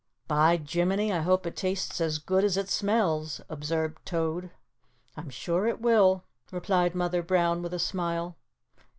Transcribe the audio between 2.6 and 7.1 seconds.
smells," observed Toad. "I'm sure it will," replied